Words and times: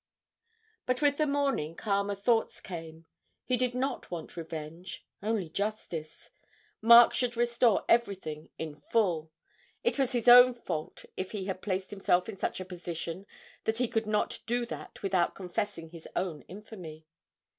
But 0.87 1.03
with 1.03 1.17
the 1.17 1.27
morning 1.27 1.75
calmer 1.75 2.15
thoughts 2.15 2.59
came: 2.59 3.05
he 3.45 3.55
did 3.55 3.75
not 3.75 4.09
want 4.09 4.35
revenge 4.35 5.05
only 5.21 5.47
justice. 5.47 6.31
Mark 6.81 7.13
should 7.13 7.37
restore 7.37 7.85
everything 7.87 8.49
in 8.57 8.73
full 8.73 9.31
it 9.83 9.99
was 9.99 10.13
his 10.13 10.27
own 10.27 10.55
fault 10.55 11.05
if 11.15 11.33
he 11.33 11.45
had 11.45 11.61
placed 11.61 11.91
himself 11.91 12.27
in 12.27 12.35
such 12.37 12.59
a 12.59 12.65
position 12.65 13.27
that 13.65 13.77
he 13.77 13.87
could 13.87 14.07
not 14.07 14.39
do 14.47 14.65
that 14.65 15.03
without 15.03 15.35
confessing 15.35 15.89
his 15.89 16.07
own 16.15 16.41
infamy. 16.47 17.05